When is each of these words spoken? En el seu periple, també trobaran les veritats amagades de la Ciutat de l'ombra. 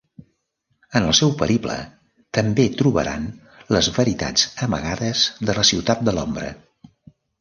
En 0.99 1.03
el 1.09 1.11
seu 1.17 1.33
periple, 1.41 1.75
també 2.37 2.65
trobaran 2.79 3.27
les 3.77 3.91
veritats 3.99 4.49
amagades 4.69 5.23
de 5.51 5.57
la 5.59 5.67
Ciutat 5.73 6.03
de 6.09 6.17
l'ombra. 6.19 6.51